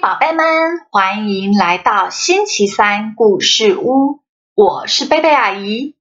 [0.00, 0.44] 宝贝们，
[0.90, 4.20] 欢迎来到星期三故事屋。
[4.54, 5.94] 我是贝贝阿姨。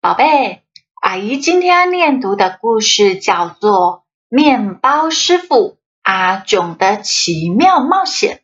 [0.00, 0.62] 宝贝，
[1.00, 3.98] 阿姨今天要念读的故事叫做
[4.28, 8.36] 《面包师傅阿囧的奇妙冒险》。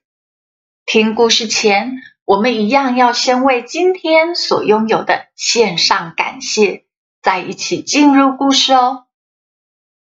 [0.87, 1.92] 听故事前，
[2.24, 6.84] 我们一样要先为今天所拥有的献上感谢，
[7.23, 9.04] 再一起进入故事哦。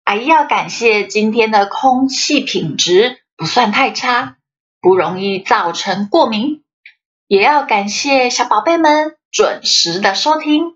[0.03, 4.37] 阿姨要感谢今天的空气品质不算太差。
[4.85, 6.61] 不容易造成过敏，
[7.25, 10.75] 也要感谢小宝贝们准时的收听。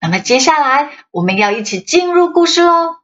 [0.00, 2.96] 那么接下来我们要一起进入故事喽。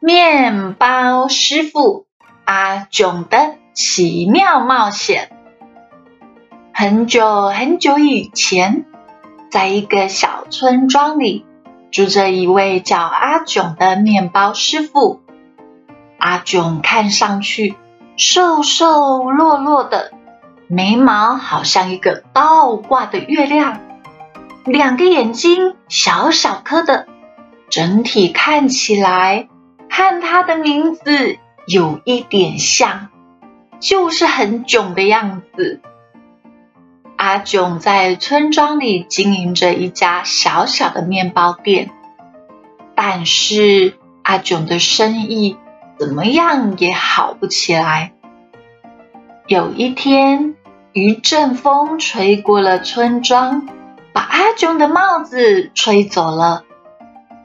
[0.00, 2.06] 面包师傅
[2.46, 5.30] 阿囧的奇妙冒险。
[6.72, 8.86] 很久很久以前，
[9.50, 11.44] 在一个小村庄里，
[11.90, 15.20] 住着一位叫阿囧的面包师傅。
[16.16, 17.76] 阿囧看上去。
[18.22, 20.12] 瘦瘦弱弱的，
[20.68, 23.80] 眉毛好像一个倒挂的月亮，
[24.66, 27.06] 两个眼睛小小颗的，
[27.70, 29.48] 整体看起来
[29.88, 33.08] 和他的名字有一点像，
[33.80, 35.80] 就是很囧的样子。
[37.16, 41.90] 阿囧在村庄里经营着一家小小的面包店，
[42.94, 45.56] 但是阿囧的生意。
[46.00, 48.12] 怎么样也好不起来。
[49.46, 50.54] 有一天，
[50.94, 53.68] 一阵风吹过了村庄，
[54.14, 56.64] 把阿炯的帽子吹走了。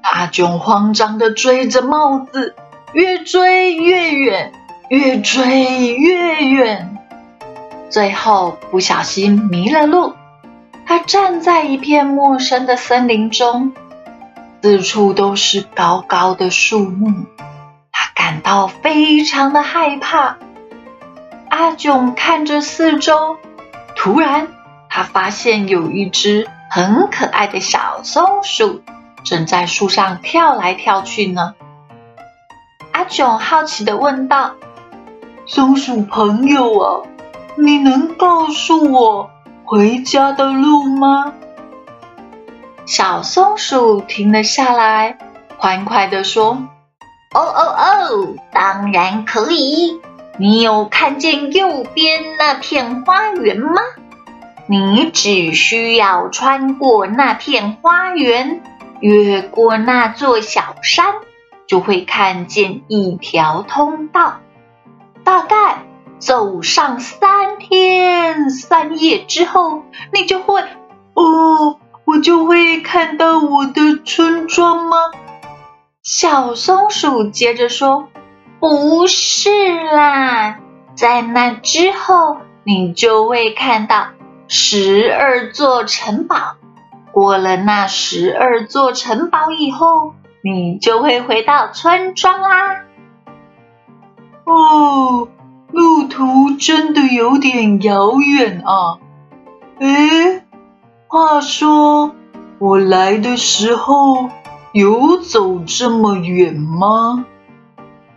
[0.02, 2.56] 阿炯慌张的追着帽子，
[2.94, 4.54] 越追越远，
[4.88, 6.98] 越追越远，
[7.90, 10.14] 最后不小心迷了路。
[10.86, 13.74] 他站在一片陌生的森林中，
[14.62, 17.26] 四处都是高高的树木。
[18.26, 20.38] 感到非常的害怕。
[21.48, 23.38] 阿囧看着四周，
[23.96, 24.48] 突然
[24.90, 28.82] 他发现有一只很可爱的小松鼠
[29.24, 31.54] 正在树上跳来跳去呢。
[32.94, 34.56] 阿囧好奇的问道
[35.46, 37.02] ：“松鼠朋友啊，
[37.56, 39.30] 你能告诉我
[39.66, 41.32] 回家的路吗？”
[42.88, 45.20] 小松鼠停了下来，
[45.60, 46.64] 欢快的说。
[47.36, 50.00] 哦哦哦，当然可以。
[50.38, 53.82] 你有看见右边那片花园吗？
[54.68, 58.64] 你只需要穿过那片花园，
[59.02, 61.16] 越过那座小山，
[61.68, 64.40] 就会看见一条通道。
[65.26, 65.84] 大概
[66.20, 70.62] 走上三天三夜之后，你就会……
[71.16, 74.98] 哦，我就会看到我的村庄吗？
[76.06, 78.10] 小松鼠接着说
[78.62, 80.60] ：“不是啦，
[80.94, 84.10] 在那之后，你就会看到
[84.48, 86.58] 十二座城堡。
[87.12, 90.14] 过了那十二座城堡以后，
[90.44, 92.84] 你就会回到村庄啦。”
[94.46, 95.28] 哦，
[95.72, 99.00] 路途真的有点遥远啊！
[99.80, 100.46] 哎，
[101.08, 102.12] 话说
[102.60, 104.30] 我来的时候。
[104.76, 107.26] 有走这么远吗？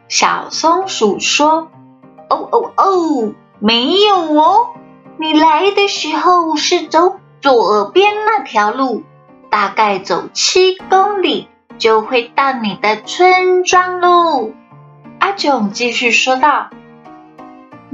[0.08, 1.68] 小松鼠说
[2.28, 4.70] ：“哦哦哦，没有哦。
[5.18, 9.04] 你来的时候是走左边那条路，
[9.50, 11.46] 大概走七公里
[11.78, 14.50] 就会到你的村庄喽。”
[15.20, 16.70] 阿囧继续说道：“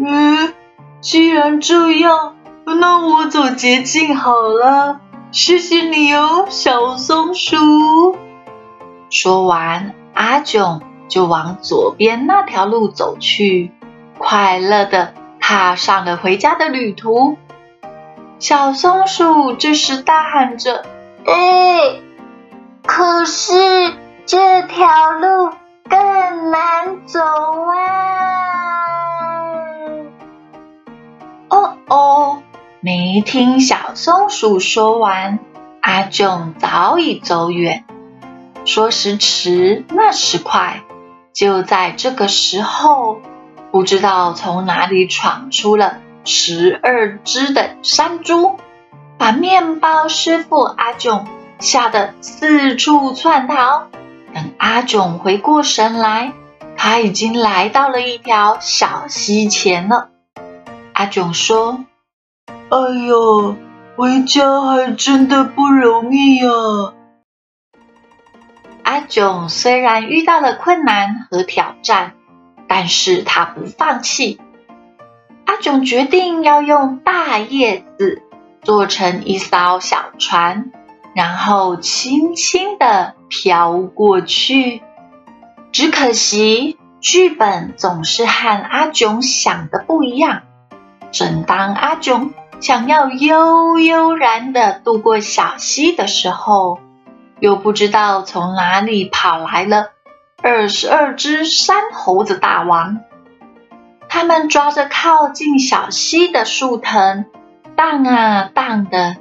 [0.03, 0.55] 嗯，
[1.03, 5.03] 既然这样，那我走捷径好了。
[5.33, 8.17] 谢谢你哦，小松鼠。”
[9.25, 13.73] 说完，阿囧就往左边那条路走去，
[14.19, 17.39] 快乐的踏上了回家的旅途。
[18.39, 20.85] 小松鼠这时大喊着
[21.25, 22.03] ：“哎，
[22.85, 23.95] 可是
[24.27, 25.53] 这条路
[25.89, 27.73] 更难走啊！”
[31.49, 32.43] 哦哦，
[32.81, 35.39] 没听小松鼠说完，
[35.81, 37.87] 阿囧早已走远。
[38.65, 40.83] 说时迟，那时快，
[41.35, 43.21] 就在这个时候，
[43.71, 48.59] 不知道从哪里闯出了十二只的山猪，
[49.19, 51.27] 把面包师傅阿囧
[51.59, 53.89] 吓得四处窜逃。
[54.33, 56.33] 等阿囧回过神来，
[56.77, 60.09] 他已经来到了一条小溪前了。
[60.95, 61.85] 阿囧说
[62.71, 63.57] ：“哎呦，
[63.97, 66.49] 回家还真的不容易呀。”
[68.95, 72.13] 阿炯虽然遇到了困难和挑战，
[72.69, 74.41] 但是他不放弃。
[75.47, 78.23] 阿炯决定要用大叶子
[78.63, 80.71] 做成一艘小船，
[81.13, 84.81] 然后轻轻的飘过去。
[85.73, 90.43] 只可惜剧本总是和阿炯想的不一样。
[91.11, 96.79] 正当阿炯想要悠悠然的渡过小溪的时候，
[97.41, 99.91] 又不知道从哪里跑来了
[100.43, 103.01] 二十二只山猴子大王。
[104.09, 107.25] 他们抓着靠近小溪的树藤，
[107.75, 109.17] 荡啊荡的，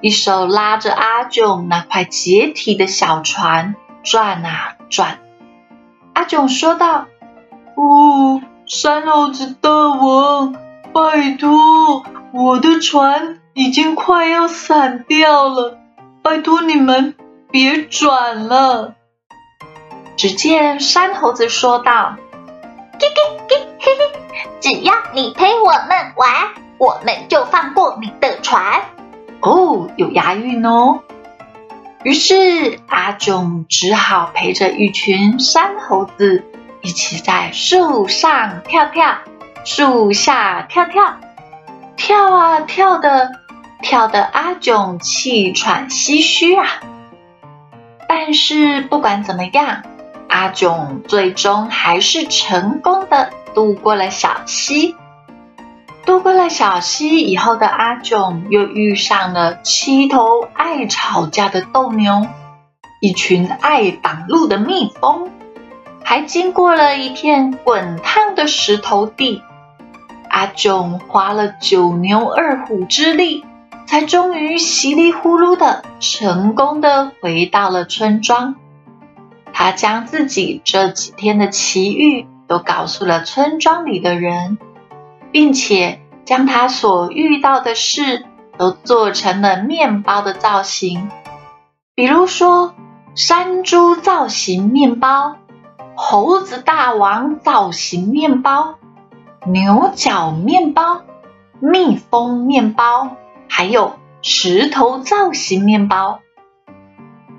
[0.00, 5.20] 一手拉着阿囧那块解体的小船转啊转。
[6.14, 7.06] 阿囧说道
[7.76, 10.56] ：“哦，山猴子大王，
[10.92, 15.78] 拜托，我的船已经快要散掉了，
[16.22, 17.14] 拜托你们
[17.54, 18.96] 别转了。”
[20.18, 22.16] 只见山猴子说道
[22.98, 26.48] ：“嘿嘿嘿嘿嘿。”只要你陪我们玩，
[26.78, 28.82] 我们就放过你的船。
[29.40, 30.98] 哦，有押韵哦。
[32.02, 36.44] 于是阿囧只好陪着一群山猴子
[36.82, 39.18] 一起在树上跳跳，
[39.64, 41.18] 树下跳跳，
[41.96, 43.30] 跳啊跳的，
[43.80, 46.66] 跳的阿囧气喘吁吁啊。
[48.16, 49.82] 但是不管怎么样，
[50.28, 53.30] 阿囧最终还是成功的。
[53.56, 54.94] 渡过了小溪，
[56.06, 62.28] 渡过了小溪以后的阿囧又遇上了七头爱吵架的斗牛，
[63.00, 65.28] 一群爱挡路的蜜蜂，
[66.04, 69.42] 还经过了一片滚烫的石头地。
[70.28, 73.44] 阿囧花了九牛二虎之力，
[73.94, 78.56] 才终于稀里呼噜的成功的回到了村庄。
[79.52, 82.26] 他将自己这几天的奇遇。
[82.46, 84.58] 都告诉了村庄里的人，
[85.32, 88.26] 并且将他所遇到的事
[88.58, 91.08] 都做成了面包的造型，
[91.94, 92.74] 比如说
[93.14, 95.36] 山猪造型面包、
[95.94, 98.74] 猴子大王造型面包、
[99.46, 101.00] 牛角面包、
[101.60, 103.16] 蜜蜂面包，
[103.48, 106.20] 还有石头造型面包。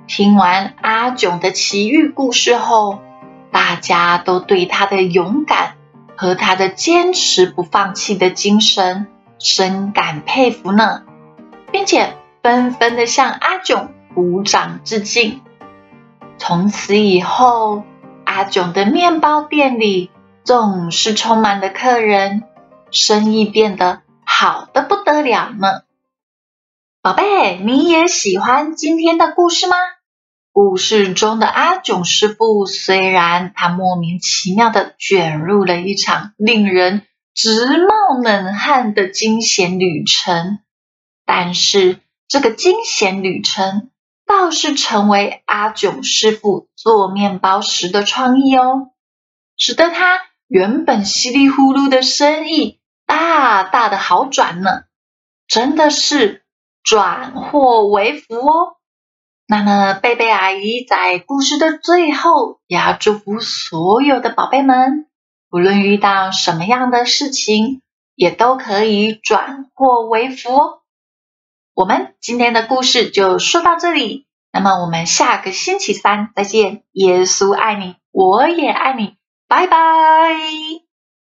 [0.07, 3.00] 听完阿囧的奇遇故事后。
[3.52, 5.75] 大家都对他的勇敢
[6.18, 9.07] 和他的坚持不放弃的精神
[9.40, 11.04] 深感佩服呢，
[11.72, 15.42] 并且纷纷的向阿囧鼓掌致敬。
[16.38, 17.84] 从此以后，
[18.25, 20.12] 阿囧的面包店里
[20.44, 22.44] 总是充满了客人，
[22.92, 25.84] 生意变得好的不得了呢。
[27.06, 29.78] 宝贝，你也喜欢今天的故事吗？
[30.52, 37.04] 故事中的阿囧师傅，虽然他莫名其妙的卷入了一场令人
[37.36, 40.57] 直冒冷汗的惊险旅程，
[41.28, 43.92] 但是这个惊险旅程
[44.25, 48.89] 倒是成为阿囧师傅做面包时的创意哦，
[49.58, 54.86] 使得他原本稀里糊涂的生意大大的好转呢，
[55.48, 56.41] 真的是
[56.86, 58.77] 转祸为福哦。
[59.48, 65.08] 那么，贝贝阿姨在故事的最后，也要祝福所有的宝贝们，
[65.51, 67.82] 无论遇到什么样的事情，
[68.15, 70.82] 也都可以转祸为福哦。
[71.74, 76.84] 我们今天的故事就说到这里，那么我们下个星期三再见。
[76.94, 80.85] 耶稣爱你，我也爱你，拜拜。